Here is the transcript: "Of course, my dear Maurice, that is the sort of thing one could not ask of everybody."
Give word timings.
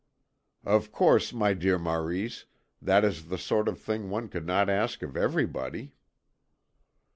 "Of 0.65 0.91
course, 0.91 1.31
my 1.31 1.53
dear 1.53 1.77
Maurice, 1.77 2.45
that 2.81 3.05
is 3.05 3.27
the 3.27 3.37
sort 3.37 3.67
of 3.67 3.79
thing 3.79 4.09
one 4.09 4.29
could 4.29 4.47
not 4.47 4.67
ask 4.67 5.03
of 5.03 5.15
everybody." 5.15 5.93